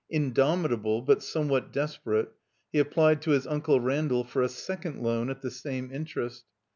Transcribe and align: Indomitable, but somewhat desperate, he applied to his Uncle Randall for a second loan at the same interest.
Indomitable, 0.09 1.03
but 1.03 1.21
somewhat 1.21 1.71
desperate, 1.71 2.33
he 2.73 2.79
applied 2.79 3.21
to 3.21 3.29
his 3.29 3.45
Uncle 3.45 3.79
Randall 3.79 4.23
for 4.23 4.41
a 4.41 4.49
second 4.49 5.03
loan 5.03 5.29
at 5.29 5.43
the 5.43 5.51
same 5.51 5.91
interest. 5.93 6.43